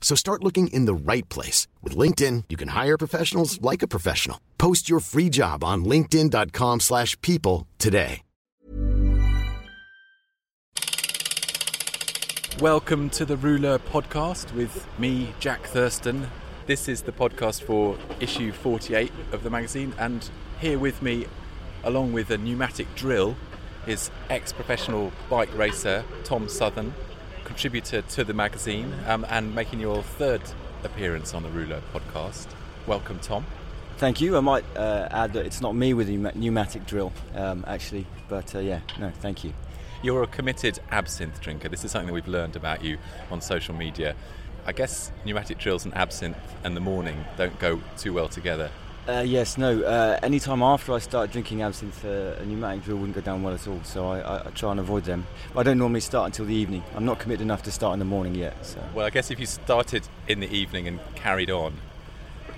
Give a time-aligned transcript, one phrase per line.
[0.00, 1.68] So start looking in the right place.
[1.82, 4.40] With LinkedIn, you can hire professionals like a professional.
[4.58, 8.22] Post your free job on linkedin.com slash people today.
[12.60, 16.26] Welcome to the Rouleur podcast with me, Jack Thurston.
[16.66, 20.28] This is the podcast for issue 48 of the magazine, and
[20.60, 21.26] here with me,
[21.84, 23.34] along with a pneumatic drill,
[23.86, 26.92] is ex professional bike racer Tom Southern,
[27.50, 30.40] contributor to the magazine, um, and making your third
[30.84, 32.46] appearance on the Rouleur podcast.
[32.86, 33.44] Welcome, Tom.
[33.96, 34.36] Thank you.
[34.36, 38.54] I might uh, add that it's not me with the pneumatic drill, um, actually, but
[38.54, 39.52] uh, yeah, no, thank you.
[40.00, 41.68] You're a committed absinthe drinker.
[41.68, 42.98] This is something that we've learned about you
[43.32, 44.14] on social media.
[44.64, 48.70] I guess pneumatic drills and absinthe and the morning don't go too well together.
[49.08, 49.82] Uh, yes, no.
[49.82, 53.54] Uh, anytime after I start drinking absinthe, uh, a pneumatic drill wouldn't go down well
[53.54, 53.80] at all.
[53.82, 55.26] So I, I, I, try and avoid them.
[55.56, 56.84] I don't normally start until the evening.
[56.94, 58.64] I'm not committed enough to start in the morning yet.
[58.64, 58.82] So.
[58.94, 61.74] Well, I guess if you started in the evening and carried on,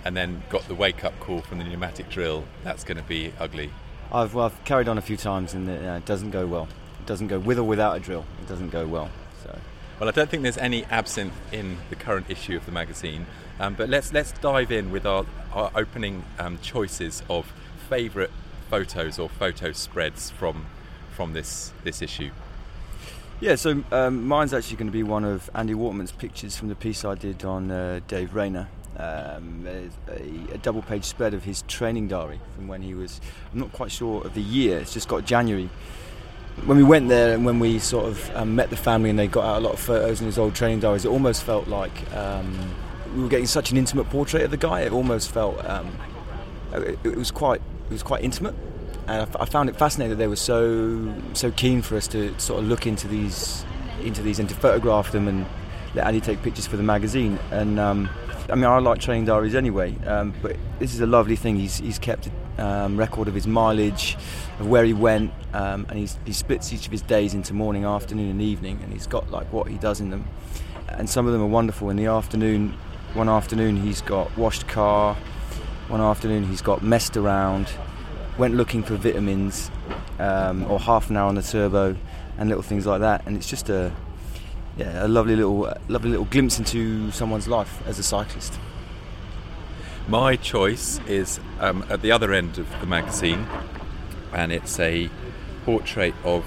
[0.04, 3.70] and then got the wake-up call from the pneumatic drill, that's going to be ugly.
[4.10, 6.68] I've, well, I've carried on a few times, and it uh, doesn't go well.
[7.00, 8.24] It doesn't go with or without a drill.
[8.42, 9.10] It doesn't go well.
[9.42, 9.56] So.
[10.00, 13.26] Well, I don't think there's any absinthe in the current issue of the magazine,
[13.62, 17.52] um, but let's let's dive in with our, our opening um, choices of
[17.88, 18.30] favourite
[18.68, 20.66] photos or photo spreads from
[21.12, 22.32] from this this issue.
[23.40, 26.74] Yeah, so um, mine's actually going to be one of Andy Waterman's pictures from the
[26.74, 28.68] piece I did on uh, Dave Rayner.
[28.96, 33.58] Um, a, a, double page spread of his training diary from when he was, I'm
[33.58, 35.70] not quite sure of the year, it's just got January
[36.66, 39.26] when we went there and when we sort of um, met the family and they
[39.26, 42.12] got out a lot of photos in his old training diaries, it almost felt like
[42.14, 42.54] um,
[43.14, 44.80] we were getting such an intimate portrait of the guy.
[44.82, 45.96] It almost felt um,
[46.72, 48.54] it, it, was quite it was quite intimate,
[49.06, 52.38] and I, I, found it fascinating that they were so so keen for us to
[52.38, 53.64] sort of look into these
[54.02, 55.46] into these and to photograph them and
[55.94, 57.38] let Andy take pictures for the magazine.
[57.50, 58.08] And um,
[58.50, 61.56] I mean, I like training diaries anyway, um, but this is a lovely thing.
[61.56, 64.16] He's he's kept a um, record of his mileage,
[64.58, 67.84] of where he went, um, and he's, he splits each of his days into morning,
[67.84, 70.26] afternoon, and evening, and he's got like what he does in them.
[70.88, 71.88] And some of them are wonderful.
[71.90, 72.76] In the afternoon,
[73.14, 75.14] one afternoon he's got washed car,
[75.88, 77.70] one afternoon he's got messed around,
[78.38, 79.70] went looking for vitamins,
[80.18, 81.96] um, or half an hour on the turbo,
[82.38, 83.26] and little things like that.
[83.26, 83.92] And it's just a
[84.76, 88.58] yeah, a lovely little, lovely little glimpse into someone's life as a cyclist.
[90.08, 93.46] My choice is um, at the other end of the magazine,
[94.32, 95.10] and it's a
[95.64, 96.44] portrait of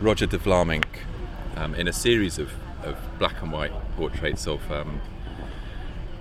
[0.00, 0.86] Roger de Vlaeminck
[1.56, 2.50] um, in a series of,
[2.82, 5.00] of, black and white portraits of um,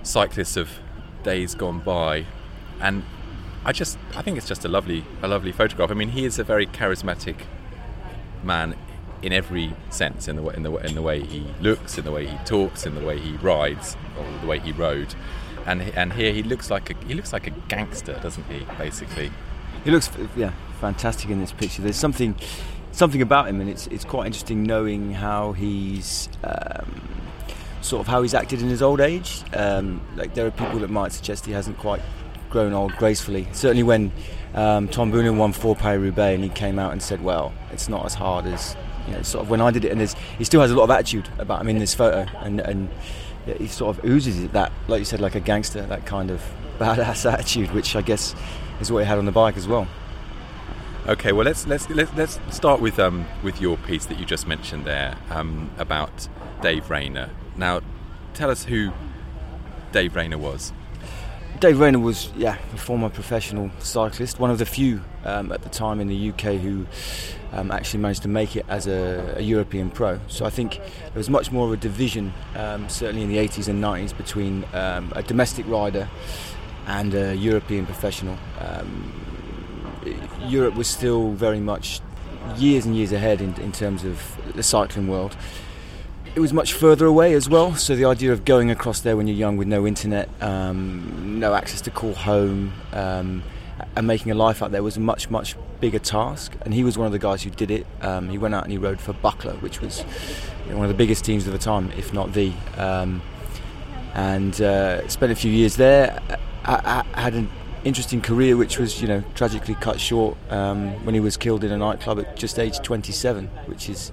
[0.06, 0.70] cyclists of
[1.24, 2.26] days gone by,
[2.80, 3.04] and
[3.66, 5.92] I just I think it's just a lovely a lovely photograph.
[5.92, 7.38] I mean, he is a very charismatic
[8.44, 8.76] man
[9.22, 12.28] in every sense in the in the in the way he looks, in the way
[12.28, 15.16] he talks, in the way he rides, or the way he rode.
[15.66, 18.66] And and here he looks like a he looks like a gangster, doesn't he?
[18.78, 19.32] Basically,
[19.84, 21.82] he looks yeah fantastic in this picture.
[21.82, 22.36] There's something
[22.92, 26.30] something about him, and it's it's quite interesting knowing how he's.
[26.44, 27.02] Um,
[27.86, 29.44] sort of how he's acted in his old age.
[29.54, 32.02] Um, like there are people that might suggest he hasn't quite
[32.50, 33.48] grown old gracefully.
[33.52, 34.12] Certainly when
[34.54, 37.88] um, Tom Boonen won four Paris Roubaix and he came out and said, "Well, it's
[37.88, 38.76] not as hard as
[39.08, 40.02] you know, sort of when I did it, and
[40.38, 42.90] he still has a lot of attitude about him in this photo, and and
[43.46, 46.42] he sort of oozes that, like you said, like a gangster, that kind of
[46.80, 48.36] badass attitude, which I guess
[48.80, 49.88] is what he had on the bike as well.
[51.08, 54.48] Okay, well let's let's let's, let's start with um, with your piece that you just
[54.48, 56.28] mentioned there um, about
[56.62, 57.30] Dave Rayner.
[57.58, 57.82] Now,
[58.34, 58.92] tell us who
[59.92, 60.74] Dave Rayner was.
[61.60, 65.70] Dave Rayner was, yeah, a former professional cyclist, one of the few um, at the
[65.70, 66.86] time in the UK who
[67.54, 70.20] um, actually managed to make it as a, a, European pro.
[70.28, 73.70] So I think there was much more of a division, um, certainly in the 80s
[73.70, 76.10] and 90s, between um, a domestic rider
[76.88, 78.38] and a European professional.
[78.60, 79.14] Um,
[80.42, 82.02] Europe was still very much
[82.58, 85.38] years and years ahead in, in terms of the cycling world.
[86.36, 89.26] It was much further away as well, so the idea of going across there when
[89.26, 93.42] you're young with no internet, um, no access to call home, um,
[93.96, 96.54] and making a life out there was a much, much bigger task.
[96.64, 97.88] And he was one of the guys who did it.
[98.02, 100.02] Um, he went out and he rode for Buckler, which was
[100.68, 102.52] one of the biggest teams of the time, if not the.
[102.78, 103.22] Um,
[104.14, 106.22] and uh, spent a few years there.
[106.66, 107.50] I, I, had an
[107.86, 111.72] interesting career, which was you know tragically cut short um, when he was killed in
[111.72, 114.12] a nightclub at just age 27, which is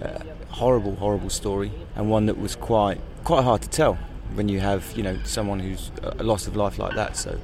[0.00, 0.24] a
[0.54, 3.94] horrible, horrible story, and one that was quite quite hard to tell
[4.34, 7.16] when you have you know someone who's a loss of life like that.
[7.16, 7.38] So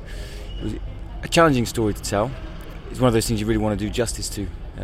[0.59, 0.75] it was
[1.23, 2.31] a challenging story to tell.
[2.91, 4.47] It's one of those things you really want to do justice to,
[4.79, 4.83] uh,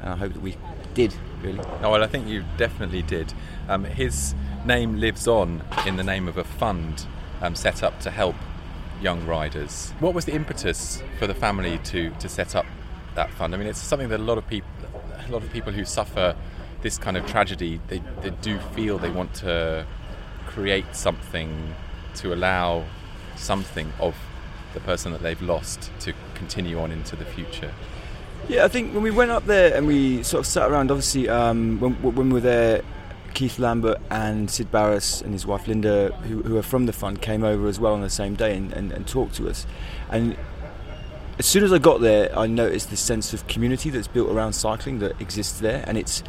[0.00, 0.56] and I hope that we
[0.94, 1.60] did really.
[1.82, 3.32] Oh well, I think you definitely did.
[3.68, 4.34] Um, his
[4.64, 7.06] name lives on in the name of a fund
[7.40, 8.36] um, set up to help
[9.00, 9.92] young riders.
[10.00, 12.66] What was the impetus for the family to, to set up
[13.14, 13.54] that fund?
[13.54, 14.68] I mean, it's something that a lot of people,
[15.26, 16.36] a lot of people who suffer
[16.82, 19.86] this kind of tragedy, they, they do feel they want to
[20.46, 21.74] create something
[22.16, 22.84] to allow
[23.36, 24.14] something of
[24.74, 27.72] the person that they've lost to continue on into the future.
[28.48, 31.28] Yeah, I think when we went up there and we sort of sat around, obviously,
[31.28, 32.82] um, when, when we were there,
[33.34, 37.22] Keith Lambert and Sid Barras and his wife Linda, who, who, are from the fund,
[37.22, 39.66] came over as well on the same day and, and, and, talked to us.
[40.10, 40.36] And
[41.38, 44.52] as soon as I got there, I noticed the sense of community that's built around
[44.52, 46.22] cycling that exists there, and it's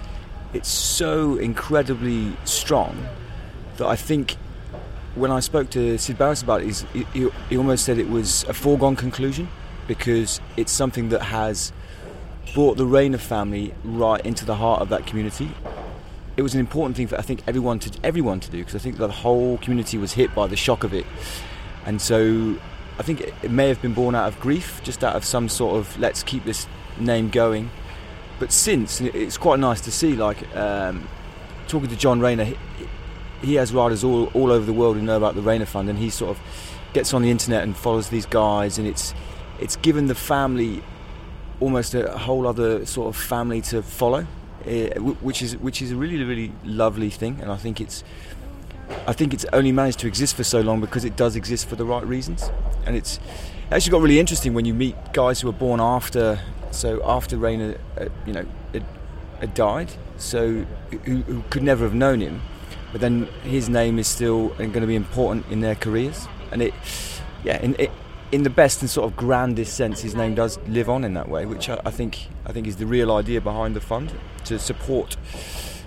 [0.54, 3.08] it's so incredibly strong
[3.78, 4.36] that I think
[5.16, 8.54] when I spoke to Sid Barras about it, he, he almost said it was a
[8.54, 9.48] foregone conclusion
[9.88, 11.72] because it's something that has
[12.54, 15.52] brought the Rayner family right into the heart of that community
[16.36, 18.80] it was an important thing for I think everyone to everyone to do because I
[18.80, 21.06] think the whole community was hit by the shock of it,
[21.86, 22.58] and so
[22.98, 25.78] I think it, may have been born out of grief, just out of some sort
[25.78, 26.68] of let's keep this
[27.00, 27.70] name going.
[28.44, 31.08] But since it's quite nice to see, like um,
[31.70, 32.58] talking to John Rayner, he,
[33.42, 35.98] he, has riders all all over the world who know about the Rayner Fund, and
[35.98, 36.44] he sort of
[36.92, 39.14] gets on the internet and follows these guys, and it's
[39.62, 40.84] it's given the family
[41.62, 44.28] almost a whole other sort of family to follow
[44.68, 48.04] uh, which is which is a really really lovely thing, and I think it's
[49.08, 51.78] I think it's only managed to exist for so long because it does exist for
[51.78, 52.52] the right reasons,
[52.86, 53.22] and it's
[53.72, 56.42] actually got really interesting when you meet guys who were born after
[56.74, 58.86] so after Rayner, uh, you know, had,
[59.40, 60.66] had died, so
[61.06, 62.42] who, who, could never have known him,
[62.92, 66.74] but then his name is still going to be important in their careers, and it,
[67.44, 67.92] yeah, in, it,
[68.32, 71.30] in the best and sort of grandest sense, his name does live on in that
[71.30, 74.12] way, which I, I think I think is the real idea behind the fund
[74.46, 75.18] to support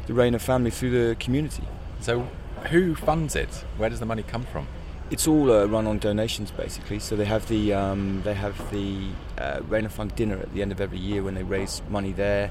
[0.07, 1.65] the Rayner family through the community.
[2.01, 2.29] So,
[2.71, 3.65] who funds it?
[3.77, 4.69] Where does the money come from?
[5.09, 6.99] It's all uh, run on donations, basically.
[6.99, 9.07] So they have the um, they have the
[9.39, 12.51] uh, Rayner Fund dinner at the end of every year when they raise money there.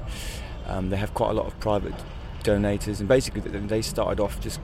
[0.66, 1.94] Um, they have quite a lot of private
[2.42, 4.60] donators, and basically they started off just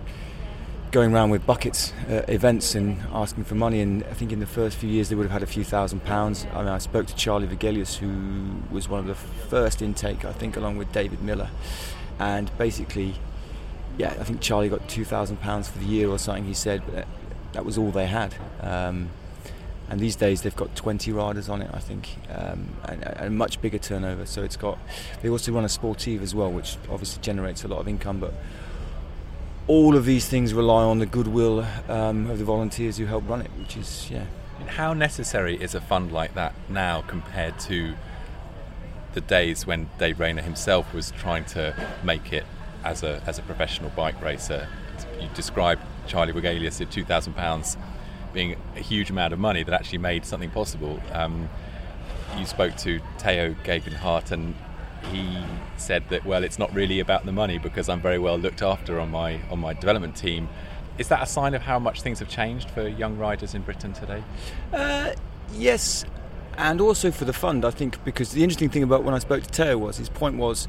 [0.90, 3.80] going around with buckets uh, events and asking for money.
[3.80, 6.04] And I think in the first few years they would have had a few thousand
[6.04, 6.46] pounds.
[6.54, 10.32] I mean, I spoke to Charly Wegelius, who was one of the first intake, I
[10.32, 11.50] think, along with David Millar.
[12.18, 13.14] And basically,
[13.98, 16.44] yeah, I think Charly got two thousand pounds for the year or something.
[16.44, 16.82] He said,
[17.52, 18.34] that was all they had.
[18.60, 19.10] Um,
[19.88, 23.30] and these days they've got 20 riders on it, I think, um, and, and, a
[23.30, 24.24] much bigger turnover.
[24.24, 24.78] So it's got.
[25.20, 28.32] They also run a sportive as well, which obviously generates a lot of income, but
[29.66, 33.42] all of these things rely on the goodwill um, of the volunteers who help run
[33.42, 34.24] it, which is yeah.
[34.66, 37.94] How necessary is a fund like that now compared to
[39.12, 42.46] the days when Dave Rayner himself was trying to make it
[42.84, 44.68] as a as a professional bike racer?
[45.22, 47.76] You described Charly Wegelius at two thousand pounds
[48.32, 51.00] being a huge amount of money that actually made something possible.
[51.12, 51.48] Um,
[52.38, 54.54] you spoke to Tao Geoghegan Hart and
[55.10, 55.38] he
[55.76, 59.00] said that well it's not really about the money because I'm very well looked after
[59.00, 60.48] on my on my development team.
[60.98, 63.92] Is that a sign of how much things have changed for young riders in Britain
[63.92, 64.22] today?
[64.72, 65.12] Uh,
[65.54, 66.04] yes,
[66.58, 69.42] and also for the fund, I think, because the interesting thing about when I spoke
[69.42, 70.68] to Tao was his point was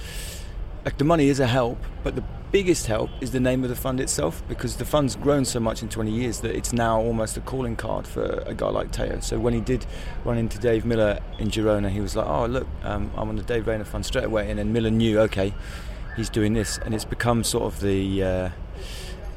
[0.85, 3.75] like the money is a help, but the biggest help is the name of the
[3.75, 7.35] fund itself because the fund's grown so much in 20 years that it's now almost
[7.35, 9.19] a calling card for a guy like Tao.
[9.21, 9.87] So when he did
[10.23, 13.41] run into Dave Millar in Girona, he was like, "Oh look, um, I'm on the
[13.41, 15.51] Dave Rayner fund straight away," and then Millar knew, okay,
[16.15, 18.49] he's doing this, and it's become sort of the uh,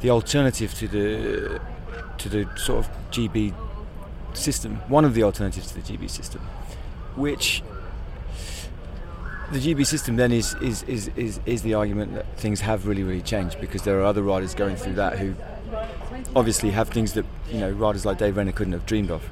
[0.02, 1.60] the alternative to the
[2.18, 3.54] to the sort of GB
[4.34, 6.42] system, one of the alternatives to the GB system,
[7.14, 7.62] which
[9.52, 13.02] the GB system then is, is, is, is, is the argument that things have really,
[13.02, 15.34] really changed because there are other riders going through that who
[16.34, 19.28] obviously have things that you know riders like Dave Rayner couldn't have dreamed of.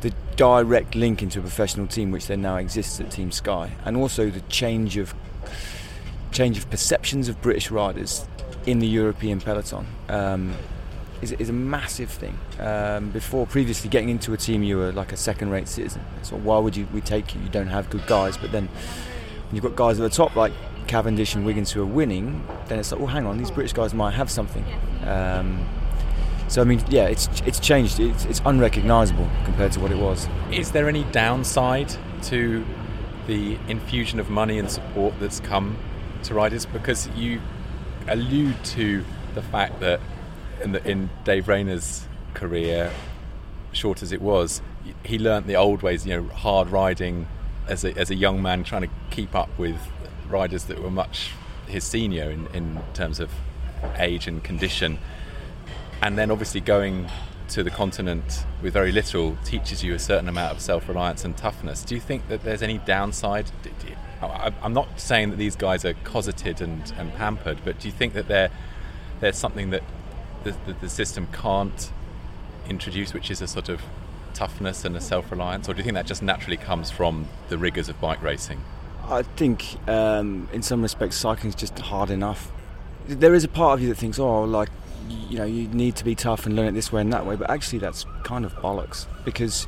[0.00, 3.96] The, direct link into a professional team, which then now exists at Team Sky, and
[3.96, 5.14] also the change of
[6.30, 8.26] change of perceptions of British riders
[8.66, 9.86] in the European peloton.
[10.08, 10.54] Um,
[11.20, 12.36] is, is, a massive thing.
[12.58, 16.02] Um, before, previously, getting into a team, you were like a second-rate citizen.
[16.22, 17.40] So why would you we take you?
[17.42, 18.36] You don't have good guys.
[18.36, 18.68] But then,
[19.52, 20.52] when you've got guys at the top like
[20.86, 23.92] Cavendish and Wiggins who are winning, then it's like, well, hang on, these British guys
[23.92, 24.64] might have something.
[25.04, 25.68] Um,
[26.48, 28.00] so I mean, yeah, it's it's changed.
[28.00, 30.26] It's, it's unrecognisable compared to what it was.
[30.50, 31.94] Is there any downside
[32.24, 32.64] to
[33.26, 35.76] the infusion of money and support that's come
[36.24, 36.64] to riders?
[36.64, 37.38] Because you
[38.08, 39.04] allude to
[39.34, 40.00] the fact that
[40.62, 42.90] in, the, in Dave Rayner's career,
[43.72, 44.62] short as it was,
[45.04, 46.06] he learnt the old ways.
[46.06, 47.26] You know, hard riding
[47.68, 49.76] as a as a young man, trying to keep up with
[50.28, 51.30] riders that were much
[51.68, 53.30] his senior in, in terms of
[53.98, 54.98] age and condition
[56.02, 57.08] and then obviously going
[57.48, 61.84] to the continent with very little teaches you a certain amount of self-reliance and toughness.
[61.84, 63.50] Do you think that there's any downside?
[64.20, 68.14] I'm not saying that these guys are cosseted and, and pampered, but do you think
[68.14, 68.50] that
[69.20, 69.82] there's something that
[70.44, 71.92] the, the, the, system can't
[72.68, 73.80] introduce, which is a sort of
[74.34, 77.88] toughness and a self-reliance, or do you think that just naturally comes from the rigors
[77.88, 78.60] of bike racing?
[79.12, 82.50] I think, um, in some respects, cycling is just hard enough.
[83.06, 84.70] There is a part of you that thinks, "Oh, like
[85.28, 87.34] you know you need to be tough and learn it this way and that way
[87.34, 89.66] but actually that's kind of bollocks because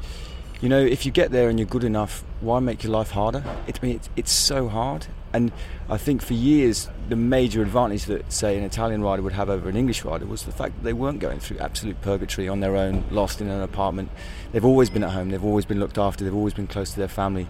[0.60, 3.42] you know if you get there and you're good enough why make your life harder?
[3.66, 5.06] It, I mean, it's, it's so hard.
[5.32, 5.50] And
[5.88, 9.68] I think for years the major advantage that say an Italian rider would have over
[9.68, 12.76] an English rider was the fact that they weren't going through absolute purgatory on their
[12.76, 14.10] own lost in an apartment.
[14.52, 15.30] They've always been at home.
[15.30, 16.22] They've always been looked after.
[16.22, 17.48] They've always been close to their family.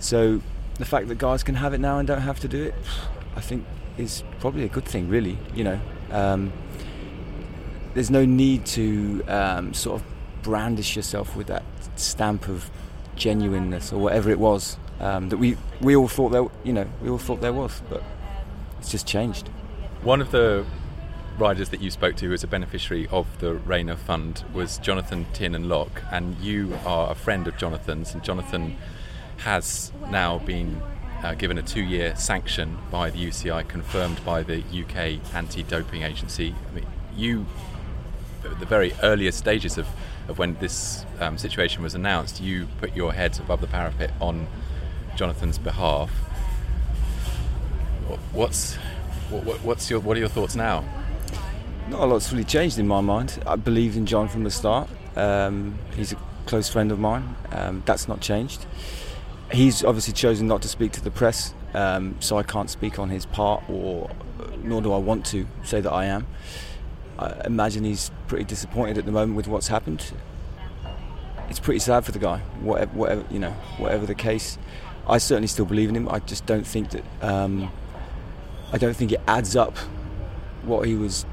[0.00, 0.42] So
[0.78, 2.74] the fact that guys can have it now and don't have to do it
[3.36, 3.64] I think
[3.96, 6.52] is probably a good thing really you know um,
[7.94, 10.06] there's no need to um, sort of
[10.42, 11.64] brandish yourself with that
[11.96, 12.70] stamp of
[13.16, 17.08] genuineness or whatever it was um, that we we all thought there you know we
[17.08, 18.02] all thought there was, but
[18.78, 19.48] it's just changed.
[20.02, 20.64] One of the
[21.38, 26.02] riders that you spoke to as a beneficiary of the Rayner Fund was Jonathan Tiernan-Locke,
[26.12, 28.76] and you are a friend of Jonathan's, and Jonathan
[29.38, 30.80] has now been
[31.22, 36.54] uh, given a two-year sanction by the UCI, confirmed by the UK anti-doping agency.
[36.70, 36.86] I mean,
[37.16, 37.46] you
[38.42, 39.86] the very earliest stages of,
[40.28, 44.46] of when this um, situation was announced, you put your head above the parapet on
[45.16, 46.10] Jonathan's behalf.
[48.32, 48.74] What's
[49.30, 50.84] what, what's your what are your thoughts now?
[51.88, 53.42] Not a lot's really changed in my mind.
[53.46, 54.88] I believed in John from the start.
[55.16, 57.34] Um, he's a close friend of mine.
[57.50, 58.66] Um, that's not changed.
[59.52, 63.10] He's obviously chosen not to speak to the press, um, so I can't speak on
[63.10, 64.10] his part, or
[64.62, 66.26] nor do I want to say that I am.
[67.18, 70.04] I imagine he's pretty disappointed at the moment with what's happened.
[71.48, 72.38] It's pretty sad for the guy.
[72.60, 74.58] Whatever, whatever you know, whatever the case,
[75.06, 76.08] I certainly still believe in him.
[76.08, 77.04] I just don't think that.
[77.20, 77.70] Um,
[78.72, 79.76] I don't think it adds up
[80.64, 81.24] what he was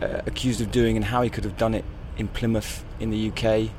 [0.00, 1.84] uh, accused of doing and how he could have done it
[2.16, 3.70] in Plymouth in the UK,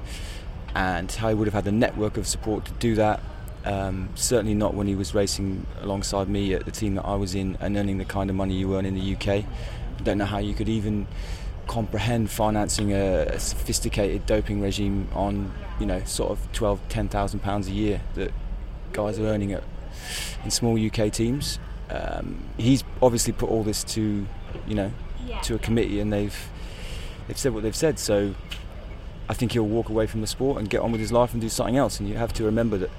[0.75, 3.19] and how he would have had the network of support to do that.
[3.65, 7.35] Um, certainly not when he was racing alongside me at the team that I was
[7.35, 9.27] in and earning the kind of money you earn in the UK.
[9.27, 11.07] I don't know how you could even
[11.67, 17.67] comprehend financing a, a, sophisticated doping regime on you know sort of 12 10,000 pounds
[17.67, 18.31] a year that
[18.91, 19.63] guys are earning at
[20.43, 21.59] in small UK teams.
[21.91, 24.25] Um, he's obviously put all this to
[24.67, 24.91] you know
[25.43, 26.49] to a committee and they've
[27.27, 27.99] they've said what they've said.
[27.99, 28.33] So
[29.29, 31.41] I think he'll walk away from the sport and get on with his life and
[31.41, 31.99] do something else.
[31.99, 32.89] And you have to remember that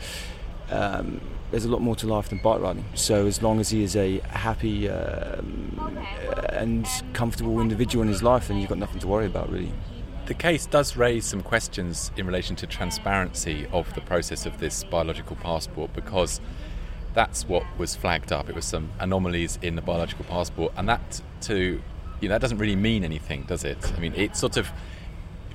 [0.71, 2.85] um, there's a lot more to life than bike riding.
[2.95, 5.99] So as long as he is a happy um,
[6.51, 9.73] and comfortable individual in his life, then you've got nothing to worry about really.
[10.27, 14.85] The case does raise some questions in relation to transparency of the process of this
[14.85, 16.41] biological passport because
[17.15, 18.49] that's what was flagged up.
[18.49, 21.83] It was some anomalies in the biological passport, and that to
[22.21, 23.93] you know that doesn't really mean anything, does it?
[23.97, 24.71] I mean, it's sort of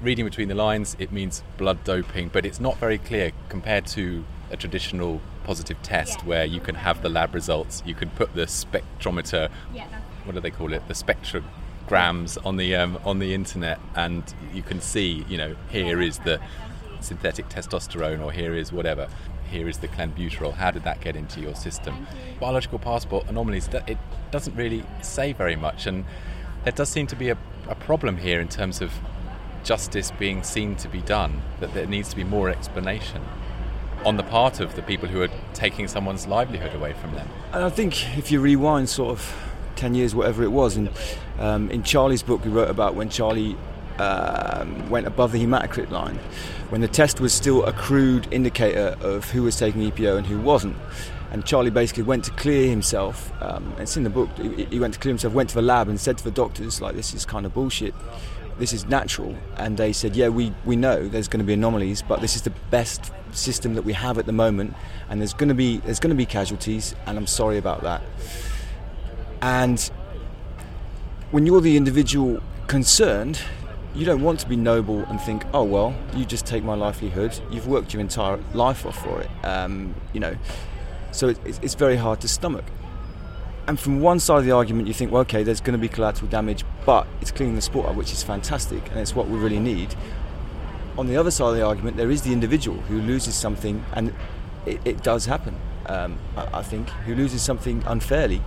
[0.01, 0.97] reading between the lines.
[0.99, 6.19] It means blood doping, but it's not very clear compared to a traditional positive test
[6.19, 6.25] yeah.
[6.25, 9.87] where you can have the lab results, you can put the spectrometer, yeah.
[10.23, 14.23] what do they call it, the spectrograms on the um, on the internet, and
[14.53, 16.39] you can see, you know, here is the
[16.99, 19.07] synthetic testosterone, or here is whatever.
[19.51, 20.53] Here is the clenbuterol.
[20.53, 22.07] How did that get into your system?
[22.39, 23.69] Biological passport anomalies.
[23.87, 23.99] It
[24.31, 26.03] doesn't really say very much, and
[26.63, 27.37] there does seem to be a,
[27.69, 28.91] a problem here in terms of
[29.63, 31.41] justice being seen to be done.
[31.59, 33.21] That there needs to be more explanation
[34.05, 37.27] on the part of the people who are taking someone's livelihood away from them.
[37.51, 39.35] And I think if you rewind sort of
[39.75, 40.89] 10 years, whatever it was, and
[41.39, 43.57] um, in Charly's book, we wrote about when Charly
[43.99, 46.19] um, went above the hematocrit line,
[46.69, 50.39] when the test was still a crude indicator of who was taking EPO and who
[50.39, 50.77] wasn't.
[51.31, 53.31] And Charly basically went to clear himself.
[53.41, 54.29] Um, it's in the book.
[54.37, 56.79] He, he went to clear himself, went to the lab, and said to the doctors,
[56.79, 57.93] "Like this is kind of bullshit.
[58.57, 62.01] This is natural." And they said, "Yeah, we we know there's going to be anomalies,
[62.01, 64.73] but this is the best system that we have at the moment,
[65.09, 68.01] and there's going to be there's going to be casualties, and I'm sorry about that."
[69.41, 69.79] And
[71.31, 73.39] when you're the individual concerned,
[73.93, 77.37] you don't want to be noble and think, oh well, you just take my livelihood.
[77.49, 79.29] You've worked your entire life off for it.
[79.43, 80.35] Um, you know,
[81.11, 82.65] so it, it's very hard to stomach.
[83.67, 85.87] And from one side of the argument, you think, well, okay, there's going to be
[85.87, 89.39] collateral damage, but it's cleaning the sport up, which is fantastic, and it's what we
[89.39, 89.95] really need.
[90.97, 94.13] On the other side of the argument, there is the individual who loses something, and
[94.67, 95.55] it, it does happen.
[95.87, 98.41] Um, I, I think who loses something unfairly.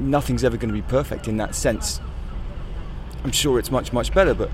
[0.00, 2.00] Nothing's ever going to be perfect in that sense.
[3.22, 4.50] I'm sure it's much, much better, but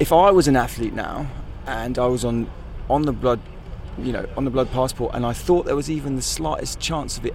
[0.00, 1.26] if I was an athlete now
[1.66, 2.50] and I was on
[2.88, 3.40] on the blood
[3.98, 7.18] you know, on the blood passport, and I thought there was even the slightest chance
[7.18, 7.34] of it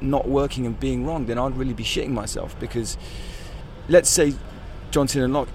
[0.00, 2.96] not working and being wrong, then I'd really be shitting myself because
[3.88, 4.34] let's say
[4.90, 5.48] John Tiernan-Locke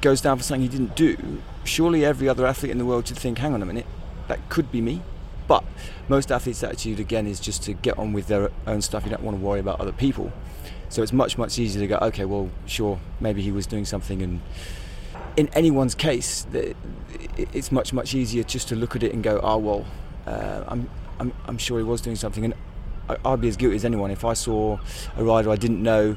[0.00, 3.18] goes down for something he didn't do, surely every other athlete in the world should
[3.18, 3.86] think, hang on a minute,
[4.28, 5.02] that could be me.
[5.48, 5.64] But
[6.08, 9.04] most athletes' attitude, again, is just to get on with their own stuff.
[9.04, 10.32] You don't want to worry about other people.
[10.88, 14.22] So it's much, much easier to go, okay, well, sure, maybe he was doing something
[14.22, 14.40] and
[15.36, 16.46] in anyone's case,
[17.36, 19.86] it's much much easier just to look at it and go, oh well,
[20.26, 20.88] uh, I'm,
[21.20, 22.54] I'm I'm sure he was doing something, and
[23.24, 24.78] I'd be as guilty as anyone if I saw
[25.16, 26.16] a rider I didn't know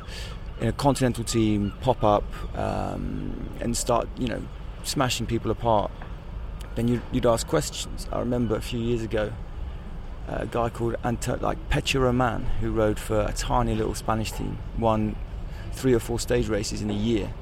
[0.60, 2.24] in a continental team pop up
[2.58, 4.42] um, and start, you know,
[4.84, 5.92] smashing people apart.
[6.76, 8.08] Then you'd, you'd ask questions.
[8.12, 9.32] I remember a few years ago,
[10.28, 14.58] a guy called Anto- like Peche Roman, who rode for a tiny little Spanish team,
[14.78, 15.16] won
[15.72, 17.34] three or four stage races in a year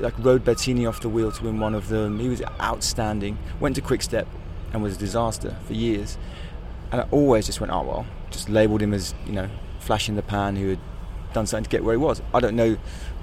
[0.00, 2.18] like rode Bettini off the wheel to win one of them.
[2.18, 3.38] He was outstanding.
[3.60, 4.26] Went to Quick Step
[4.72, 6.16] and was a disaster for years.
[6.92, 10.16] And I always just went, oh well, just labelled him as you know flash in
[10.16, 10.78] the pan who had
[11.32, 12.22] done something to get where he was.
[12.34, 12.76] I don't know.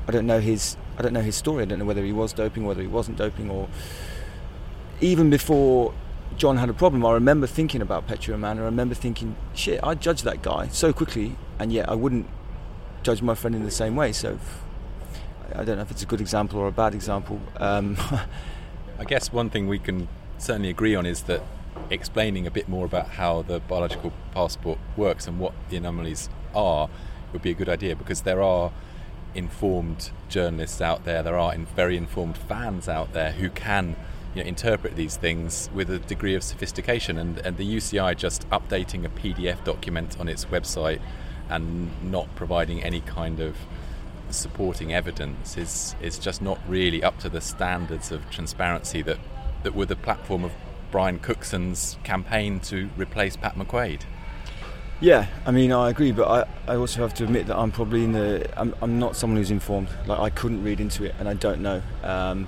[0.07, 0.77] I don't know his.
[0.97, 1.63] I don't know his story.
[1.63, 3.67] I don't know whether he was doping, whether he wasn't doping, or
[5.01, 5.93] even before
[6.37, 7.05] John had a problem.
[7.05, 8.59] I remember thinking about Peche Roman.
[8.59, 12.27] I remember thinking, shit, I judged that guy so quickly, and yet I wouldn't
[13.03, 14.11] judge my friend in the same way.
[14.11, 14.39] So
[15.53, 17.39] I don't know if it's a good example or a bad example.
[17.57, 17.97] Um,
[18.99, 21.41] I guess one thing we can certainly agree on is that
[21.89, 26.89] explaining a bit more about how the biological passport works and what the anomalies are
[27.33, 28.71] would be a good idea because there are
[29.35, 33.95] informed journalists out there, there are very informed fans out there who can
[34.33, 37.17] you know, interpret these things with a degree of sophistication.
[37.17, 40.99] And, and the UCI just updating a PDF document on its website
[41.49, 43.55] and not providing any kind of
[44.29, 49.17] supporting evidence is is just not really up to the standards of transparency that
[49.63, 50.51] that were the platform of
[50.91, 54.01] Brian Cookson's campaign to replace Pat McQuaid.
[54.99, 58.03] Yeah, I mean, I agree, but I, I also have to admit that I'm probably
[58.03, 58.49] in the.
[58.59, 59.89] I'm, I'm not someone who's informed.
[60.07, 61.83] Like I couldn't read into it, and I don't know.
[62.01, 62.47] Um,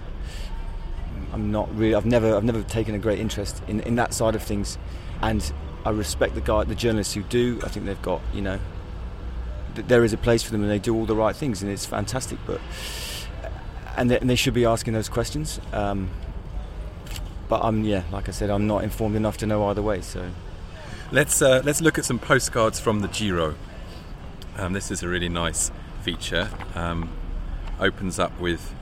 [1.31, 1.93] I'm not really.
[1.93, 2.35] I've never.
[2.35, 4.79] I've never taken a great interest in, in that side of things,
[5.21, 5.53] and
[5.85, 7.59] I respect the guy, the journalists who do.
[7.63, 8.59] I think they've got you know
[9.75, 11.85] there is a place for them and they do all the right things and it's
[11.85, 12.39] fantastic.
[12.45, 12.59] But
[13.95, 15.59] and they, and they should be asking those questions.
[15.73, 16.09] Um,
[17.49, 19.99] but I'm yeah, like I said, I'm not informed enough to know either way.
[20.01, 20.31] So
[21.11, 23.55] let's uh, let's look at some postcards from the Giro.
[24.55, 26.49] Um, this is a really nice feature.
[26.75, 27.09] Um,
[27.79, 28.73] opens up with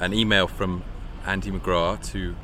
[0.00, 0.82] an email from
[1.26, 2.34] Andy McGrath to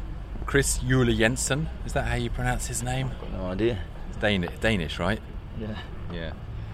[0.44, 1.68] Chris Juul-Jensen.
[1.84, 3.10] Is that how you pronounce his name?
[3.20, 3.78] Got no idea.
[4.08, 5.20] It's Danish, Danish, right?
[5.58, 5.78] Yeah.
[6.12, 6.32] Yeah.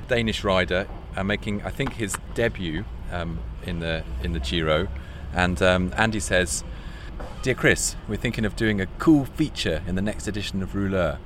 [0.09, 4.89] Danish rider uh, making, I think, his debut um, in the in the Giro,
[5.33, 6.65] and um, Andy says,
[7.43, 11.19] "Dear Chris, we're thinking of doing a cool feature in the next edition of Rouleur.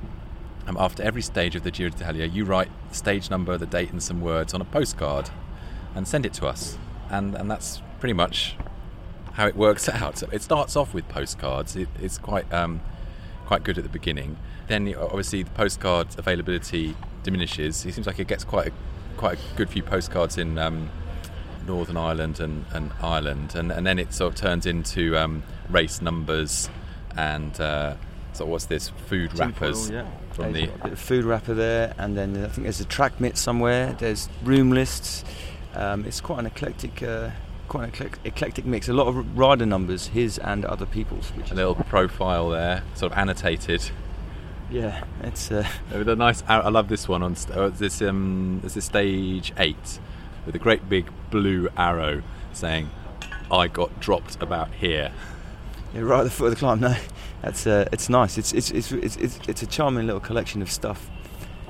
[0.65, 3.91] Um, after every stage of the Giro d'Italia, you write the stage number, the date,
[3.91, 5.29] and some words on a postcard,
[5.95, 6.77] and send it to us.
[7.09, 8.55] And and that's pretty much
[9.33, 10.23] how it works out.
[10.33, 11.75] It starts off with postcards.
[11.75, 12.81] It, it's quite um,
[13.45, 14.37] quite good at the beginning.
[14.67, 17.85] Then obviously the postcard availability diminishes.
[17.85, 18.71] It seems like it gets quite a,
[19.15, 20.89] quite a good few postcards in um,
[21.65, 26.01] Northern Ireland and, and Ireland, and, and then it sort of turns into um, race
[26.01, 26.69] numbers
[27.15, 27.95] and uh,
[28.37, 30.05] so what's this food wrappers yeah.
[30.31, 33.95] from the food wrapper there, and then I think there's a track mitt somewhere.
[33.97, 35.25] There's room lists.
[35.73, 37.01] Um, it's quite an eclectic.
[37.01, 37.31] Uh,
[37.67, 38.87] quite an eclectic mix.
[38.89, 41.29] A lot of rider numbers, his and other people's.
[41.31, 43.89] which a little profile there, sort of annotated.
[44.69, 45.67] Yeah, it's uh...
[45.91, 46.43] with a nice.
[46.47, 48.03] I love this one on st- this.
[48.03, 49.99] Um, this is stage eight
[50.45, 52.21] with a great big blue arrow
[52.53, 52.91] saying
[53.51, 55.11] I got dropped about here.
[55.97, 56.79] Yeah, right at the foot of the climb.
[56.79, 56.95] No,
[57.41, 58.37] that's uh, it's nice.
[58.37, 61.09] It's it's, it's it's it's it's a charming little collection of stuff,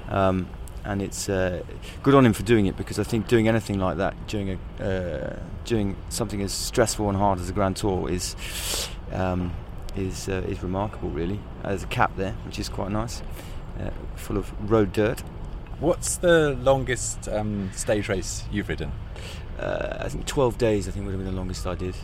[0.10, 0.50] um,
[0.84, 1.64] and it's uh,
[2.04, 4.84] good on him for doing it because I think doing anything like that during a
[4.84, 8.36] uh, doing something as stressful and hard as a Grand Tour is
[9.14, 9.54] um,
[9.96, 11.10] is uh, is remarkable.
[11.10, 13.22] Really, there's a cap there, which is quite nice,
[13.80, 15.24] uh, full of road dirt.
[15.80, 18.92] What's the longest um, stage race you've ridden?
[19.58, 20.88] Uh, I think 12 days.
[20.88, 21.96] I think would have been the longest I did.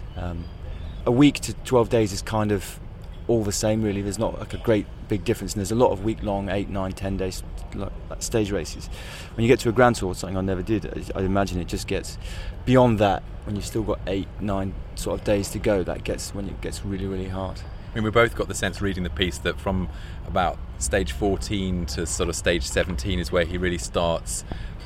[1.06, 2.80] A week to 12 days is kind of
[3.28, 4.02] all the same, really.
[4.02, 6.70] There's not like a great big difference, and there's a lot of week long, 8,
[6.70, 8.90] 9, 10 days like, stage races.
[9.36, 11.68] When you get to a Grand Tour, something I never did, I, I imagine it
[11.68, 12.18] just gets
[12.66, 15.84] beyond that when you've still got 8, 9 sort of days to go.
[15.84, 17.62] That gets when it gets really, really hard.
[17.92, 19.88] I mean, we both got the sense reading the piece that from
[20.28, 24.44] about stage 14 to sort of stage 17 is where he really starts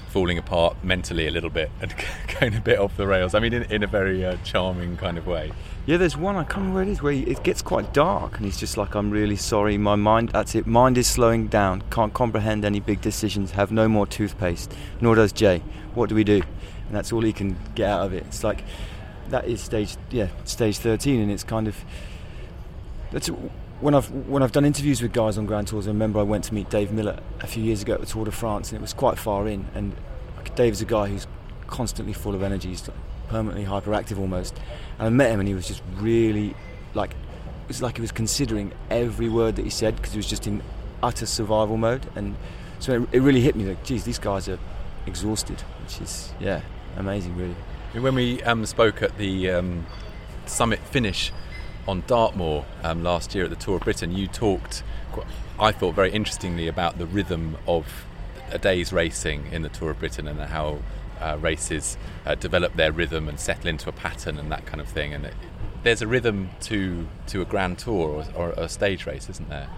[0.10, 1.94] falling apart mentally a little bit and
[2.40, 3.34] going a bit off the rails.
[3.34, 5.52] I mean, in, in a very uh, charming kind of way.
[5.88, 8.36] Yeah, there's one I can't remember where it is where he, it gets quite dark,
[8.36, 10.32] and he's just like, "I'm really sorry, my mind.
[10.34, 10.68] That's it.
[10.68, 11.82] Mind is slowing down.
[11.90, 13.52] Can't comprehend any big decisions.
[13.52, 14.76] Have no more toothpaste.
[15.00, 15.64] Nor does Jay.
[15.96, 16.42] What do we do?"
[16.88, 18.26] And that's all he can get out of it.
[18.28, 18.66] It's like
[19.30, 21.78] that is stage, yeah, stage 13, and it's kind of
[23.12, 23.28] that's
[23.80, 25.88] when I've when I've done interviews with guys on Grand Tours.
[25.88, 28.26] I remember I went to meet Dave Millar a few years ago at the Tour
[28.26, 29.68] de France, and it was quite far in.
[29.74, 29.96] And
[30.56, 31.28] Dave's a guy who's
[31.68, 32.70] constantly full of energy.
[32.70, 32.90] He's
[33.30, 34.60] permanently hyperactive almost.
[35.00, 36.56] And I met him, and he was just really
[36.94, 40.30] like it was like he was considering every word that he said because he was
[40.30, 40.64] just in
[41.04, 42.06] utter survival mode.
[42.16, 42.36] And
[42.80, 44.58] so it, it really hit me like, geez, these guys are
[45.06, 46.62] exhausted, which is yeah,
[46.96, 47.56] amazing, really.
[47.94, 49.86] When we um, spoke at the um,
[50.46, 51.34] summit finish
[51.88, 54.84] on Dartmoor um, last year at the Tour of Britain, you talked,
[55.60, 58.06] I thought, very interestingly about the rhythm of
[58.52, 60.80] a day's racing in the Tour of Britain and how
[61.20, 64.88] uh, races uh, develop their rhythm and settle into a pattern and that kind of
[64.88, 65.14] thing.
[65.14, 65.34] And it,
[65.84, 69.70] there's a rhythm to to a Grand Tour or, or a stage race, isn't there?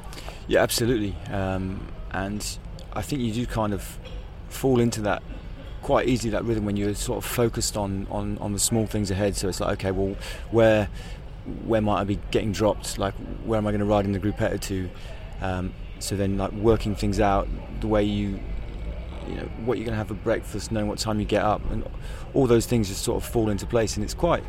[0.48, 1.16] Yeah, absolutely.
[1.32, 2.46] Um, and
[2.94, 4.00] I think you do kind of
[4.50, 5.22] fall into that
[5.82, 9.12] quite easily that rhythm when you're sort of focused on, on, on the small things
[9.12, 9.36] ahead.
[9.36, 10.16] So it's like, okay, well,
[10.52, 10.90] where
[11.66, 12.98] where might I be getting dropped?
[12.98, 14.90] Like, where am I going to ride in the gruppetto to?
[15.42, 17.48] Um, so then, like working things out,
[17.82, 18.40] the way you,
[19.30, 21.62] you know, what you're going to have for breakfast, knowing what time you get up,
[21.72, 21.88] and
[22.34, 23.96] all those things just sort of fall into place.
[23.96, 24.44] And it's quite.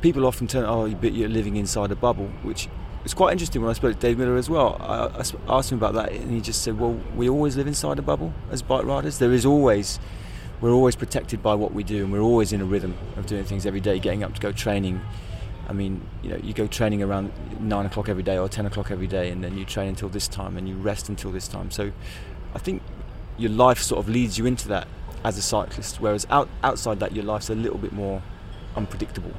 [0.00, 2.68] People often turn, oh, you're living inside a bubble, which
[3.04, 4.76] it's quite interesting when I spoke to Dave Millar as well.
[4.80, 7.98] I, I, asked him about that, and he just said, "Well, we always live inside
[7.98, 9.18] a bubble as bike riders.
[9.18, 9.98] There is always,
[10.60, 13.44] we're always protected by what we do, and we're always in a rhythm of doing
[13.44, 15.00] things every day, getting up to go training,
[15.68, 18.90] I mean, you know, you go training around nine o'clock every day or ten o'clock
[18.90, 21.70] every day, and then you train until this time and you rest until this time.
[21.70, 21.92] So,
[22.54, 22.82] I think
[23.42, 24.88] your life sort of leads you into that
[25.24, 26.00] as a cyclist.
[26.00, 28.22] Whereas out, outside that, your life's a little bit more
[28.76, 29.32] unpredictable.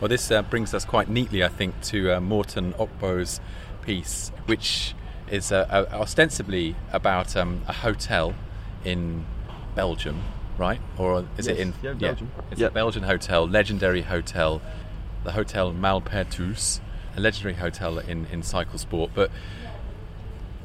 [0.00, 3.40] Well, this uh, brings us quite neatly, I think, to uh, Morten Okbo's
[3.82, 4.94] piece, which
[5.30, 8.34] is uh, uh ostensibly about um, a hotel
[8.84, 9.24] in
[9.74, 10.22] Belgium,
[10.58, 10.80] right?
[10.98, 11.56] Or is yes.
[11.56, 12.30] it in yeah, Belgium?
[12.34, 14.60] Yeah, it's a Belgian hotel, legendary hotel
[15.24, 16.80] the Hotel Maupertuis,
[17.16, 19.10] a legendary hotel in, in cycle sport.
[19.14, 19.30] But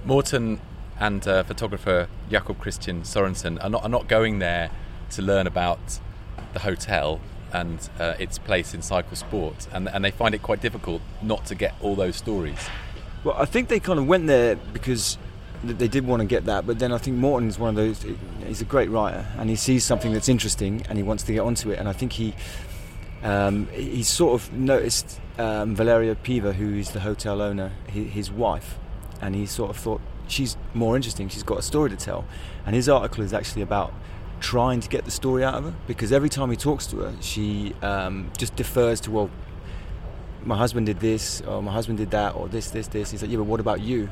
[0.05, 0.61] Morten
[0.99, 4.71] and uh, photographer Jakob Christian Sorensen are not, are not going there
[5.11, 5.99] to learn about
[6.53, 7.19] the hotel
[7.53, 11.45] and uh, its place in cycle sport, and, and they find it quite difficult not
[11.45, 12.69] to get all those stories.
[13.23, 15.17] Well, I think they kind of went there because
[15.63, 18.05] they did want to get that, but then I think Morten is one of those.
[18.45, 21.39] He's a great writer, and he sees something that's interesting, and he wants to get
[21.39, 21.79] onto it.
[21.79, 22.35] And I think he
[23.23, 28.77] um, he sort of noticed um, Valeria Piva, who is the hotel owner, his, wife,
[29.21, 31.29] and he sort of thought she's more interesting.
[31.29, 32.25] She's got a story to tell,
[32.65, 33.93] and his article is actually about
[34.39, 37.13] trying to get the story out of her because every time he talks to her,
[37.21, 39.29] she um, just defers to well,
[40.43, 43.11] my husband did this, or my husband did that, or this, this, this.
[43.11, 44.09] He's like, yeah, but what about you?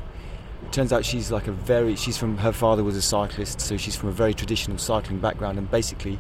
[0.66, 3.78] It turns out she's like a very she's from her father was a cyclist, so
[3.78, 6.20] she's from a very traditional cycling background, and basically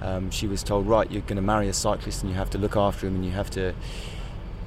[0.00, 2.58] um, she was told, right, you're going to marry a cyclist and you have to
[2.58, 3.74] look after him and you have to,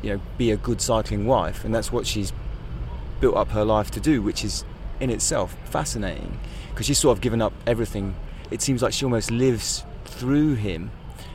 [0.01, 1.63] you know, be a good cycling wife.
[1.63, 2.33] And that's what she's
[3.21, 4.65] built up her life to do, which is
[4.99, 6.37] in itself fascinating
[6.69, 8.15] because she's sort of given up everything.
[8.49, 10.91] It seems like she almost lives through him.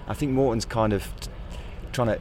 [0.06, 1.08] I think Morten's kind of
[1.92, 2.20] trying to.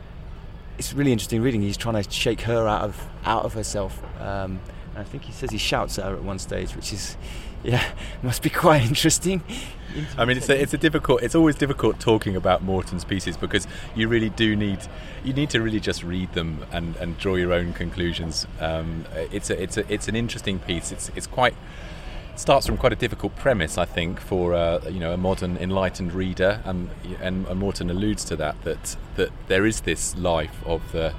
[0.77, 1.61] It's really interesting reading.
[1.61, 4.01] He's trying to shake her out of out of herself.
[4.19, 4.59] Um,
[4.91, 7.17] and I think he says he shouts at her at one stage, which is,
[7.65, 7.83] yeah,
[8.21, 9.43] must be quite interesting.
[10.17, 11.23] I mean, it's a, it's a difficult.
[11.23, 14.79] It's always difficult talking about Morten's pieces because you really do need
[15.23, 18.45] you need to really just read them and, and draw your own conclusions.
[18.59, 20.91] Um, it's a it's a it's an interesting piece.
[20.91, 21.55] It's it's quite
[22.35, 26.13] starts from quite a difficult premise, I think, for uh, you know a modern enlightened
[26.13, 26.89] reader, and,
[27.21, 31.13] and, and Morten alludes to that that that there is this life of the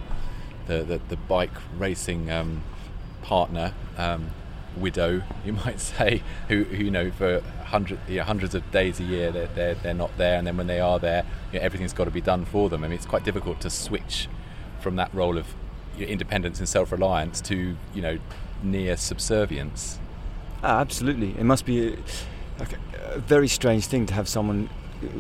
[0.67, 2.63] the, the, the bike racing um,
[3.23, 4.33] partner, um,
[4.77, 9.01] widow, you might say, who, who you know for hundred, you know, hundreds of days
[9.01, 11.65] a year they're, they're they're not there, and then when they are there, you know,
[11.65, 12.85] everything's got to be done for them.
[12.85, 14.29] I mean, it's quite difficult to switch
[14.81, 15.55] from that role of
[15.99, 18.19] independence and self-reliance to you know
[18.63, 19.99] near subservience.
[20.63, 21.31] Ah, absolutely.
[21.39, 21.93] It must be
[22.59, 22.67] a,
[23.15, 24.69] a, very strange thing to have someone,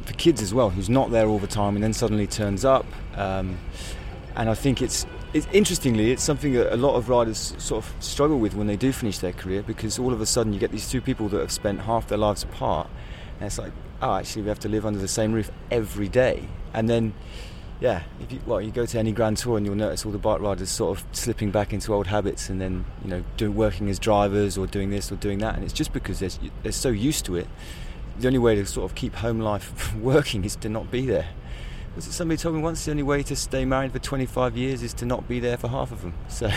[0.04, 2.86] for kids as well, who's not there all the time and then suddenly turns up.
[3.14, 3.58] Um,
[4.34, 5.06] and I think it's,
[5.36, 8.76] it's interestingly, it's something that a lot of riders sort of struggle with when they
[8.76, 11.40] do finish their career because all of a sudden you get these two people that
[11.40, 12.88] have spent half their lives apart,
[13.38, 16.48] and it's like, oh, actually, we have to live under the same roof every day.
[16.72, 17.12] And then
[17.80, 20.18] yeah, if you, well, you go to any Grand Tour and you'll notice all the
[20.18, 23.90] bike riders sort of slipping back into old habits and then you know doing working
[23.90, 26.30] as drivers or doing this or doing that, and it's just because they're,
[26.62, 27.46] they're so used to it.
[28.18, 31.28] The only way to sort of keep home life working is to not be there.
[31.96, 34.82] Was it somebody told me once the only way to stay married for 25 years
[34.82, 36.12] is to not be there for half of them.
[36.28, 36.50] So.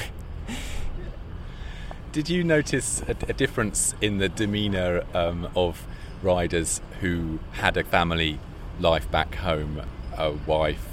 [2.11, 5.85] Did you notice a, a difference in the demeanour um, of
[6.21, 8.39] riders who had a family
[8.79, 9.83] life back home,
[10.17, 10.85] a wife,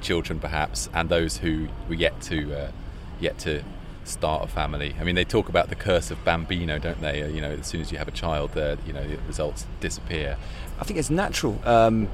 [0.00, 2.70] children perhaps, and those who were yet to uh,
[3.18, 3.62] yet to
[4.04, 4.94] start a family.
[5.00, 7.22] I mean, they talk about the curse of bambino, don't they?
[7.22, 9.66] Uh, you know, as soon as you have a child, uh, you know, the results
[9.80, 10.36] disappear.
[10.78, 11.60] I think it's natural.
[11.64, 12.08] Um,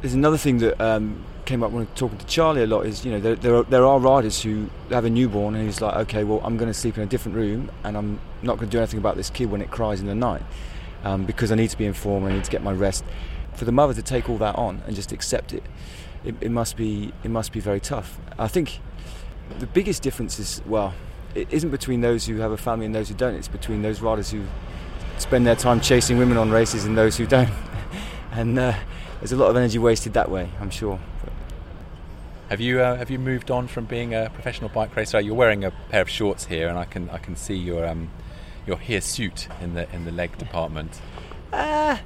[0.00, 3.10] there's another thing that um, came up when talking to Charly a lot is, you
[3.10, 6.24] know, there, there, are, there are riders who have a newborn and he's like, okay,
[6.24, 8.78] well, I'm going to sleep in a different room and I'm not going to do
[8.78, 10.42] anything about this kid when it cries in the night
[11.04, 13.04] um, because I need to be informed, I need to get my rest.
[13.54, 15.62] For the mother to take all that on and just accept it
[16.24, 18.18] it, it must be it must be very tough.
[18.38, 18.80] I think
[19.58, 20.94] the biggest difference is well,
[21.34, 23.34] it isn't between those who have a family and those who don't.
[23.34, 24.44] It's between those riders who
[25.18, 27.50] spend their time chasing women on races and those who don't.
[28.32, 28.74] and uh,
[29.20, 30.98] there's a lot of energy wasted that way, I'm sure.
[32.48, 35.20] Have you uh, have you moved on from being a professional bike racer?
[35.20, 38.10] You're wearing a pair of shorts here, and I can I can see your um,
[38.66, 41.00] your hirsute in the in the leg department.
[41.52, 41.98] Uh,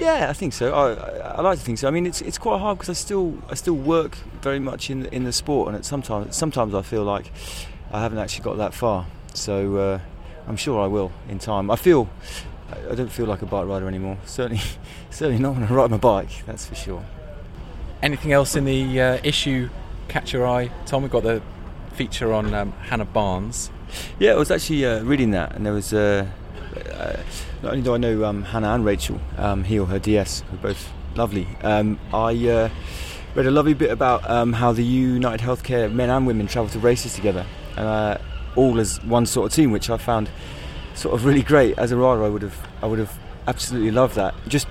[0.00, 0.74] yeah, I think so.
[0.74, 1.86] I, I, like to think so.
[1.86, 5.06] I mean, it's it's quite hard because I still I still work very much in
[5.06, 7.30] in the sport, and sometimes sometimes I feel like
[7.92, 9.06] I haven't actually got that far.
[9.32, 10.00] So uh,
[10.48, 11.70] I'm sure I will in time.
[11.70, 12.08] I feel
[12.90, 14.18] I don't feel like a bike rider anymore.
[14.26, 14.62] Certainly,
[15.10, 16.44] certainly not when I ride my bike.
[16.46, 17.04] That's for sure.
[18.02, 19.70] Anything else in the uh, issue
[20.08, 21.02] catch your eye, Tom?
[21.02, 21.42] We've got the
[21.94, 23.70] feature on um, Hannah Barnes.
[24.18, 25.92] Yeah, I was actually uh, reading that, and there was.
[25.92, 26.26] Uh,
[26.90, 27.16] uh,
[27.62, 30.56] not only do I know um, Hannah and Rachel, um, he or her DS, who
[30.56, 31.46] are both lovely.
[31.62, 32.68] Um, I uh,
[33.34, 36.78] read a lovely bit about um, how the United Healthcare men and women travel to
[36.78, 38.18] races together, uh,
[38.56, 40.28] all as one sort of team, which I found
[40.94, 41.78] sort of really great.
[41.78, 44.34] As a rider, I would have, I would have absolutely loved that.
[44.48, 44.66] Just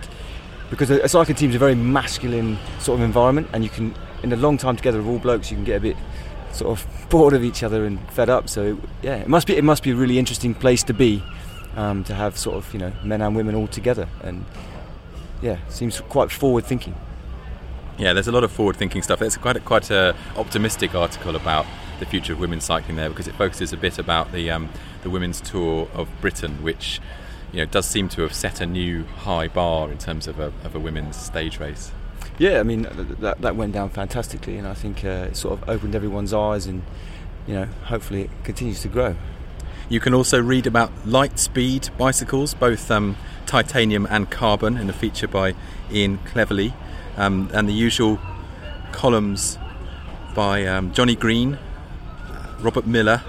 [0.70, 4.34] because a, cycling team is a very masculine sort of environment, and you can, in
[4.34, 5.98] a long time together of all blokes, you can get a bit
[6.52, 8.50] sort of bored of each other and fed up.
[8.50, 11.24] So yeah, it must be, it must be a really interesting place to be
[11.76, 14.46] um, to have sort of you know men and women all together, and
[15.42, 16.96] yeah, seems quite forward thinking.
[17.98, 19.22] Yeah, there's a lot of forward thinking stuff.
[19.22, 21.68] It's quite a, quite a optimistic article about
[22.00, 24.70] the future of women's cycling there because it focuses a bit about the um,
[25.04, 27.00] the women's tour of Britain, which
[27.52, 30.54] you know does seem to have set a new high bar in terms of a,
[30.64, 31.92] of a women's stage race.
[32.38, 32.84] Yeah, I mean
[33.20, 36.66] that that went down fantastically, and I think uh, it sort of opened everyone's eyes,
[36.66, 36.84] and
[37.48, 39.16] you know hopefully it continues to grow.
[39.90, 45.28] You can also read about Litespeed bicycles, both um, titanium and carbon, in a feature
[45.28, 45.54] by
[45.92, 46.74] Ian Cleverly,
[47.18, 48.20] um, and the usual
[48.92, 49.60] columns
[50.34, 51.60] by um, Johnny Green,
[52.64, 53.22] Robert Millar,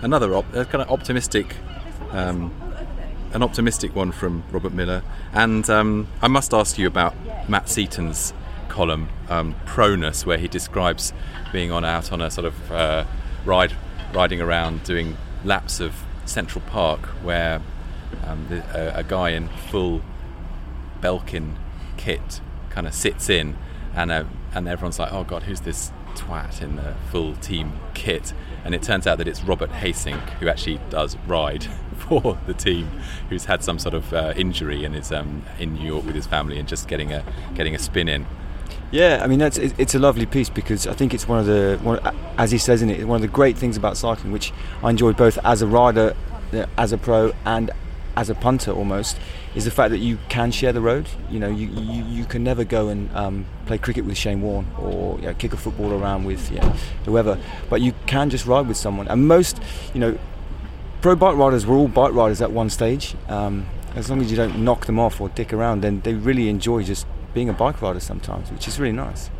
[0.00, 1.56] another op- kind of optimistic,
[2.12, 2.54] um,
[3.32, 5.02] an optimistic one from Robert Millar.
[5.32, 7.16] and um, I must ask you about
[7.48, 8.32] Matt Seaton's
[8.68, 11.12] column, um, Proness, where he describes
[11.52, 13.04] being on out on a sort of uh,
[13.44, 13.74] ride,
[14.14, 15.92] riding around doing laps of
[16.24, 17.60] Central Park where
[18.24, 18.62] um, the,
[18.96, 20.00] a, a, guy in full
[21.00, 21.56] Belkin
[21.96, 23.56] kit kind of sits in,
[23.96, 28.32] and uh, and everyone's like, oh god, who's this twat in the full team kit?
[28.64, 31.64] And it turns out that it's Robert Gesink who actually does ride
[31.96, 32.86] for the team,
[33.28, 36.26] who's had some sort of uh, injury and is um, in New York with his
[36.26, 38.26] family and just getting a getting a spin in.
[38.90, 41.78] Yeah, I mean that's it's a lovely piece because I think it's one of the
[41.82, 42.00] one,
[42.36, 45.12] as he says in it one of the great things about cycling, which I enjoy
[45.12, 46.16] both as a rider,
[46.76, 47.70] as a pro, and
[48.16, 49.18] as a punter almost,
[49.54, 51.08] is the fact that you can share the road.
[51.30, 54.66] You know, you you, you can never go and um, play cricket with Shane Warne
[54.78, 56.72] or you know, kick a football around with you know,
[57.04, 59.08] whoever, but you can just ride with someone.
[59.08, 59.60] And most,
[59.94, 60.18] you know,
[61.00, 63.14] pro bike riders were all bike riders at one stage.
[63.28, 66.48] Um, as long as you don't knock them off or dick around, then they really
[66.48, 69.30] enjoy just being a bike rider sometimes, which is really nice.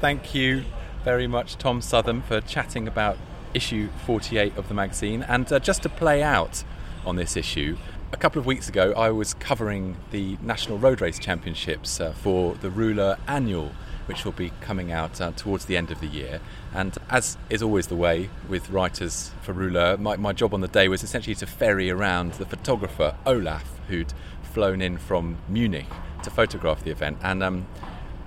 [0.00, 0.64] Thank you
[1.04, 3.16] very much, Tom Southern, for chatting about
[3.54, 5.22] issue 48 of the magazine.
[5.22, 6.64] And uh, just to play out
[7.06, 7.76] on this issue,
[8.12, 12.54] a couple of weeks ago I was covering the National Road Race Championships uh, for
[12.54, 13.72] the Rouleur Annual,
[14.06, 16.40] which will be coming out uh, towards the end of the year.
[16.74, 20.68] And as is always the way with writers for Rouleur, my, my job on the
[20.68, 25.86] day was essentially to ferry around the photographer Olaf, who'd flown in from Munich
[26.22, 27.18] to photograph the event.
[27.22, 27.66] And um,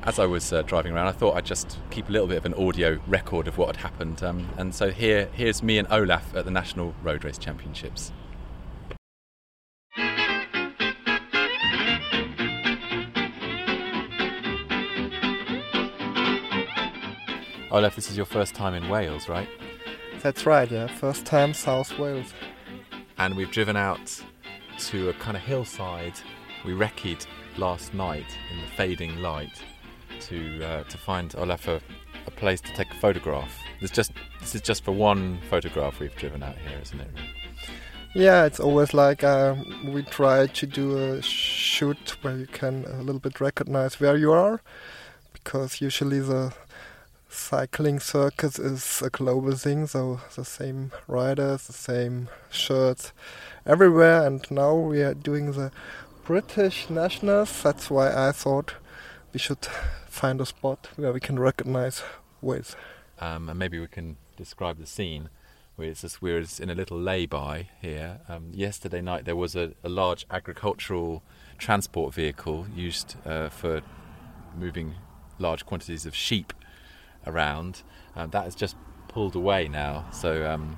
[0.03, 2.45] as I was uh, driving around, I thought I'd just keep a little bit of
[2.45, 4.21] an audio record of what had happened.
[4.23, 8.11] Um, and so here, here's me and Olaf at the National Road Race Championships.
[17.71, 19.47] Olaf, this is your first time in Wales, right?
[20.23, 20.87] That's right, yeah.
[20.87, 22.33] First time South Wales.
[23.19, 24.23] And we've driven out
[24.87, 26.13] to a kind of hillside.
[26.65, 27.27] We recce'd
[27.57, 29.61] last night in the fading light
[30.21, 31.79] to uh, to find Olaf a,
[32.25, 33.55] a, place to take a photograph.
[33.81, 37.11] This just this is just for one photograph we've driven out here, isn't it?
[38.15, 39.55] Yeah, it's always like uh,
[39.85, 44.31] we try to do a shoot where you can a little bit recognize where you
[44.31, 44.59] are,
[45.33, 46.51] because usually the
[47.29, 53.13] cycling circus is a global thing, so the same riders, the same shirts
[53.65, 54.25] everywhere.
[54.25, 55.71] And now we are doing the
[56.25, 57.63] British nationals.
[57.63, 58.73] That's why I thought
[59.31, 59.65] we should
[60.07, 62.03] find a spot where we can recognize
[62.41, 62.75] Wales.
[63.19, 65.29] Um, and maybe we can describe the scene.
[65.77, 68.19] We're, just, we're in a little lay-by here.
[68.27, 71.23] Um, yesterday night there was a, a, large agricultural
[71.57, 73.81] transport vehicle used uh, for
[74.57, 74.95] moving
[75.37, 76.51] large quantities of sheep
[77.25, 77.83] around.
[78.15, 78.75] Um, that has just
[79.07, 80.05] pulled away now.
[80.11, 80.77] So, um,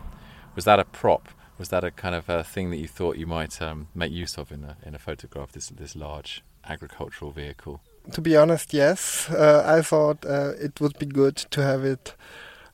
[0.56, 1.30] was that a prop?
[1.58, 4.38] Was that a kind of a thing that you thought you might um, make use
[4.38, 5.52] of in a in a photograph?
[5.52, 7.82] This this large agricultural vehicle.
[8.12, 9.30] To be honest, yes.
[9.30, 12.16] Uh, I thought uh, it would be good to have it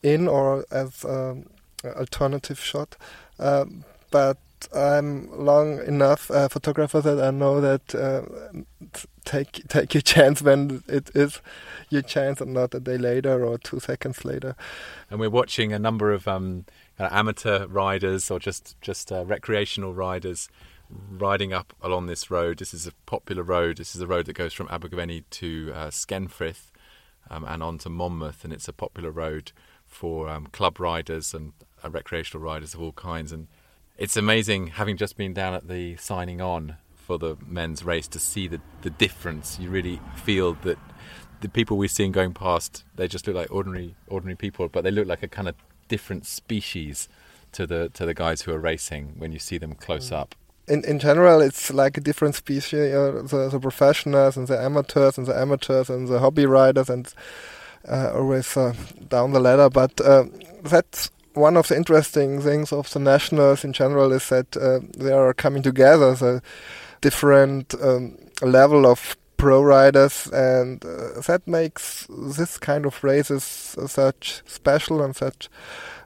[0.02, 1.50] in or as an
[1.84, 2.96] alternative shot,
[3.40, 3.66] uh,
[4.10, 4.38] but
[4.74, 8.22] I'm long enough a photographer that I know that uh,
[9.26, 11.42] take take your chance when it is
[11.90, 14.56] your chance and not a day later or two seconds later.
[15.10, 16.66] And we're watching a number of um,
[17.00, 20.50] amateur riders or just just uh, recreational riders
[20.90, 22.60] riding up along this road.
[22.60, 23.78] This is a popular road.
[23.78, 26.72] This is a road that goes from Abergavenny to uh, Skenfrith
[27.30, 29.52] um, and on to Monmouth, and it's a popular road
[29.86, 33.32] for um, club riders and uh, recreational riders of all kinds.
[33.32, 33.48] And
[33.98, 38.20] it's amazing having just been down at the signing on for the men's race to
[38.20, 39.58] see the, the difference.
[39.60, 40.78] You really feel that
[41.42, 44.92] the people we're seeing going past, they just look like ordinary ordinary people, but they
[44.92, 45.56] look like a kind of
[45.88, 47.08] different species
[47.54, 50.18] to the to the guys who are racing when you see them close mm.
[50.18, 50.36] up.
[50.68, 52.74] In in general, it's like a different species.
[52.74, 56.90] You know, the, the professionals and the amateurs and the amateurs and the hobby riders
[56.90, 57.14] and
[57.88, 58.74] uh, always uh,
[59.08, 59.70] down the ladder.
[59.70, 60.26] But uh,
[60.64, 65.12] that's one of the interesting things of the nationals in general is that uh, they
[65.12, 66.14] are coming together.
[66.16, 66.42] The
[67.02, 74.42] different um, level of pro riders, and uh, that makes this kind of races such
[74.46, 75.48] special and such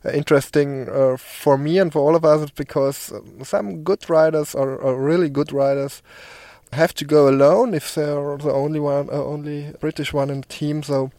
[0.05, 4.53] uh, interesting uh, for me and for all of us because um, some good riders
[4.53, 6.01] or, or, really good riders
[6.73, 10.47] have to go alone if they're the only one, uh, only British one in the
[10.47, 10.83] team.
[10.83, 11.11] So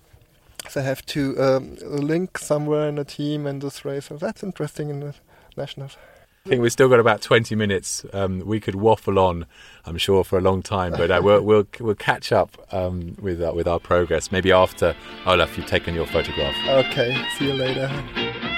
[0.71, 4.07] they have to um, link somewhere in a team in this race.
[4.07, 5.15] So that's interesting in the
[5.57, 5.97] nationals.
[6.45, 8.05] I think we've still got about 20 minutes.
[8.13, 9.47] Um, we could waffle on,
[9.87, 13.41] I'm sure, for a long time, but uh, we'll, we'll, we'll catch up um, with,
[13.41, 16.57] uh, with our progress maybe after Olaf, you've taken your photograph.
[16.67, 18.52] Okay, see you later.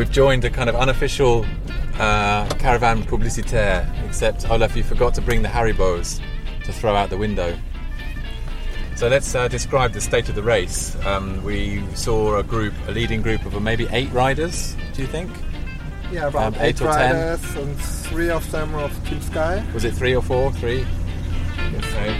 [0.00, 1.44] We've joined a kind of unofficial
[1.98, 6.22] uh, caravan publicitaire, except Olaf, you forgot to bring the Haribos
[6.64, 7.54] to throw out the window.
[8.96, 10.96] So let's uh, describe the state of the race.
[11.04, 14.74] Um, we saw a group, a leading group of maybe eight riders.
[14.94, 15.30] Do you think?
[16.10, 17.62] Yeah, about um, eight, eight, or riders, ten.
[17.64, 19.62] and three of them were of Team Sky.
[19.74, 20.50] Was it three or four?
[20.54, 20.86] Three.
[21.74, 22.18] Okay.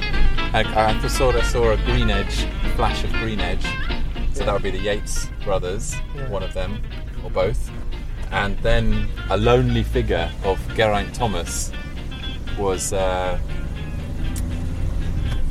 [0.52, 0.64] I,
[1.02, 3.64] I saw I saw a GreenEDGE, flash of GreenEDGE.
[4.34, 6.28] So that would be the Yates brothers, Yeah.
[6.30, 6.82] one of them,
[7.24, 7.70] or both.
[8.30, 11.72] And then a lonely figure of Geraint Thomas
[12.58, 13.38] was uh,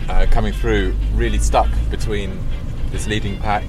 [0.07, 2.39] uh, coming through, really stuck between
[2.91, 3.63] this leading pack,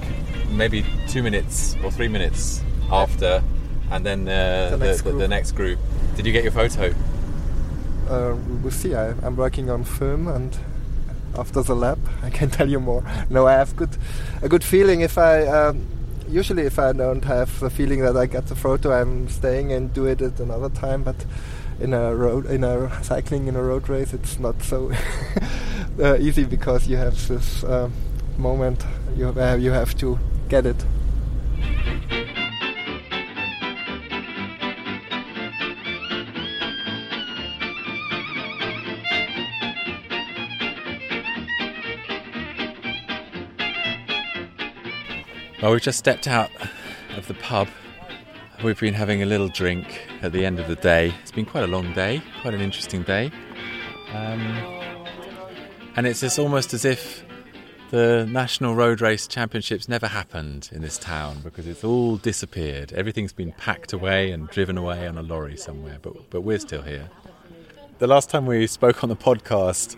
[0.49, 3.43] maybe two minutes or three minutes after,
[3.91, 5.29] and then uh, The the, next the, the group.
[5.29, 5.79] next group.
[6.15, 6.93] Did you get your photo?
[8.09, 8.95] Uh, we'll see.
[8.95, 10.57] I, I'm working on film, and
[11.37, 13.03] after the lab, I can tell you more.
[13.29, 13.97] No, I have good
[14.41, 15.01] a good feeling.
[15.01, 15.85] If I um,
[16.31, 19.93] usually if I don't have the feeling that I get the photo, I'm staying and
[19.93, 21.03] do it at another time.
[21.03, 21.25] But
[21.79, 24.91] in a road in a cycling in a road race, it's not so
[25.99, 27.89] uh, easy because you have this uh,
[28.37, 30.17] moment you where you have to
[30.49, 30.85] get it.
[45.61, 46.49] Well, we've just stepped out
[47.15, 47.67] of the pub.
[48.63, 51.13] We've been having a little drink at the end of the day.
[51.21, 53.31] It's been quite a long day, quite an interesting day.
[54.11, 54.41] Um,
[55.95, 57.23] and it's just almost as if
[57.91, 62.91] the National Road Race Championships never happened in this town because it's all disappeared.
[62.93, 66.81] Everything's been packed away and driven away on a lorry somewhere, but, but we're still
[66.81, 67.07] here.
[67.99, 69.95] The last time we spoke on the podcast,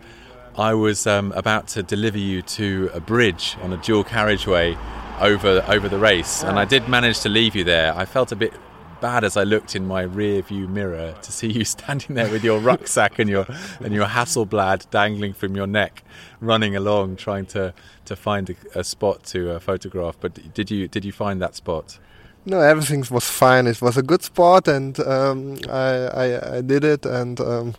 [0.57, 4.77] I was um, about to deliver you to a bridge on a dual carriageway
[5.19, 7.95] over over the race, and I did manage to leave you there.
[7.95, 8.53] I felt a bit
[9.01, 12.43] bad as I looked in my rear view mirror to see you standing there with
[12.43, 13.45] your rucksack and your
[13.79, 16.03] and your Hasselblad dangling from your neck,
[16.39, 17.73] running along trying to
[18.05, 20.17] to find a, a spot to uh, photograph.
[20.19, 21.99] But did you did you find that spot?
[22.45, 23.67] No, everything was fine.
[23.67, 25.91] It was a good spot, and um, I,
[26.23, 27.75] I I did it, and um,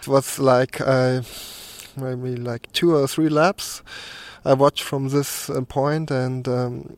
[0.00, 1.22] it was like uh,
[1.96, 3.82] maybe like two or three laps.
[4.46, 6.96] I watched from this uh, point, and um,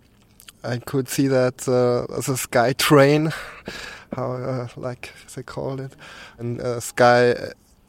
[0.63, 3.33] I could see that uh, the sky train,
[4.15, 5.93] how uh, like they called it,
[6.39, 7.35] and uh, Sky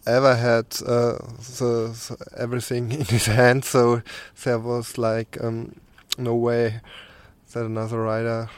[0.07, 1.19] ever had uh,
[1.57, 4.01] the, the everything in his hand, so
[4.43, 5.75] there was like um,
[6.17, 6.79] no way
[7.51, 8.49] that another rider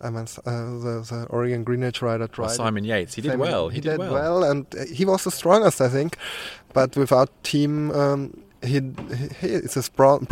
[0.00, 2.46] I mean, uh, the, the Orica GreenEDGE rider tried.
[2.46, 3.68] Well, Simon Yates, he did Simon- well.
[3.68, 4.44] He, did, well.
[4.44, 6.16] and uh, he was the strongest, I think.
[6.72, 8.80] But without team, um, he,
[9.40, 10.26] he it's a bronze,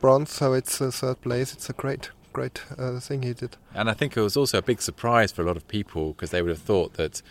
[0.00, 1.52] bronze, so it's a third place.
[1.52, 3.56] It's a great, great uh, thing he did.
[3.74, 6.30] And I think it was also a big surprise for a lot of people because
[6.30, 7.22] they would have thought that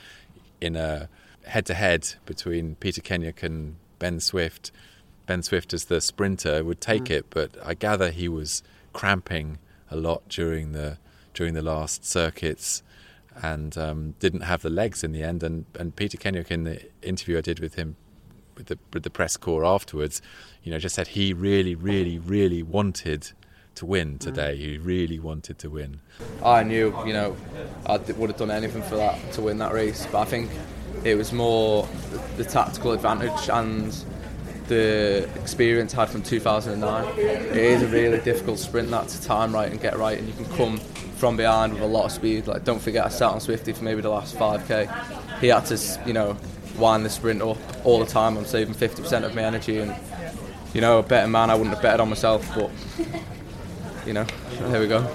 [0.60, 1.10] in a
[1.46, 4.72] head to head between Peter Kennaugh and Ben Swift,
[5.26, 9.60] Ben Swift as the sprinter would take it, but I gather he was cramping
[9.90, 10.98] a lot during the
[11.34, 12.84] during the last circuits
[13.42, 15.42] and um, didn't have the legs in the end.
[15.42, 17.96] And, and Peter Kennaugh, in the interview I did with him
[18.56, 20.22] with the, with the press corps afterwards,
[20.64, 23.32] you know, just said he really, really, really wanted
[23.76, 24.56] to win today.
[24.56, 26.00] He really wanted to win.
[26.44, 27.36] I knew, you know,
[27.86, 30.08] I would have done anything for that to win that race.
[30.12, 30.52] But I think
[31.04, 33.96] it was more the, the tactical advantage and
[34.68, 37.20] the experience I had from 2009.
[37.20, 40.34] It is a really difficult sprint that to time right and get right, and you
[40.34, 40.78] can come
[41.18, 42.48] from behind with a lot of speed.
[42.48, 45.40] Like, don't forget, I sat on Swifty for maybe the last 5k.
[45.40, 46.38] He had to, you know,
[46.78, 48.38] wind the sprint up all the time.
[48.38, 49.96] I'm saving 50% of my energy, and
[50.74, 52.72] you know, a better man, I wouldn't have betted on myself, but
[54.06, 54.26] you know,
[54.60, 55.08] there we go.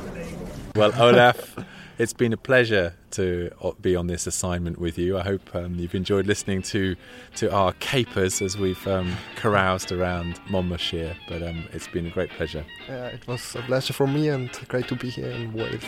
[0.75, 1.57] Well, Olaf,
[1.99, 5.19] it's been a pleasure to uh, be on this assignment with you.
[5.19, 6.97] I hope um, you've enjoyed listening to
[7.37, 11.17] to our capers as we've um, caroused around Monmouthshire.
[11.29, 12.65] But um, it's been a great pleasure.
[12.89, 15.85] Yeah, it was a pleasure for me and great to be here in Wales.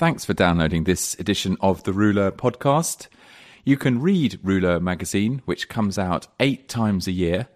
[0.00, 3.08] Thanks for downloading this edition of the Rouleur podcast.
[3.66, 7.48] You can read Rouleur magazine, which comes out eight times a year,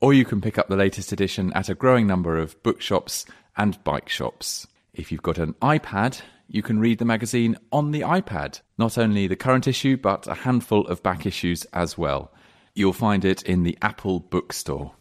[0.00, 3.26] or you can pick up the latest edition at a growing number of bookshops
[3.56, 4.68] and bike shops.
[4.92, 9.26] If you've got an iPad, you can read the magazine on the iPad, not only
[9.26, 12.30] the current issue, but a handful of back issues as well.
[12.74, 14.92] You'll find it in the Apple Bookstore.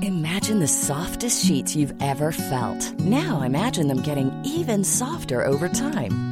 [0.00, 3.00] Imagine the softest sheets you've ever felt.
[3.00, 6.31] Now imagine them getting even softer over time.